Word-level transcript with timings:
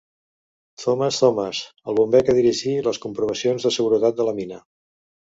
Thomas 0.83 1.19
Thomas, 1.23 1.59
el 1.93 1.99
bomber 1.99 2.21
que 2.29 2.35
dirigir 2.37 2.73
les 2.87 3.01
comprovacions 3.05 3.69
de 3.69 3.73
seguretat 3.77 4.19
de 4.23 4.27
la 4.31 4.35
mina. 4.41 4.59